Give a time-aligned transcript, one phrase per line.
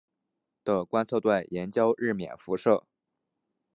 [0.63, 2.87] 的观测队研究日冕辐射。